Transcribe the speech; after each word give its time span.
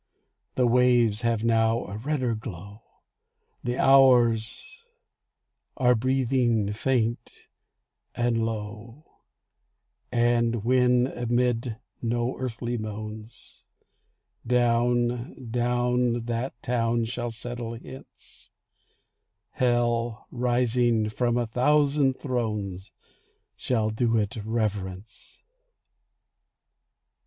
The 0.55 0.65
waves 0.65 1.21
have 1.21 1.43
now 1.43 1.85
a 1.85 1.95
redder 1.95 2.33
glow— 2.33 2.81
The 3.63 3.77
hours 3.77 4.81
are 5.77 5.93
breathing 5.93 6.73
faint 6.73 7.45
and 8.15 8.43
low— 8.43 9.05
And 10.11 10.65
when, 10.65 11.05
amid 11.05 11.77
no 12.01 12.35
earthly 12.39 12.79
moans, 12.79 13.61
Down, 14.47 15.35
down 15.51 16.25
that 16.25 16.59
town 16.63 17.05
shall 17.05 17.29
settle 17.29 17.75
hence, 17.75 18.49
Hell, 19.51 20.25
rising 20.31 21.09
from 21.09 21.37
a 21.37 21.45
thousand 21.45 22.15
thrones, 22.17 22.91
Shall 23.55 23.91
do 23.91 24.17
it 24.17 24.35
reverence. 24.37 25.39